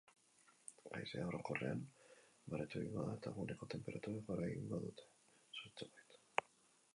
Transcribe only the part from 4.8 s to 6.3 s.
dute zertxobait.